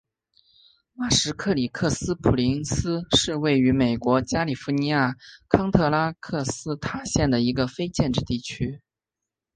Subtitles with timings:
[0.95, 5.17] 马什克里克斯普林斯是位于美国加利福尼亚州
[5.49, 8.81] 康特拉科斯塔县的一个非建制地区。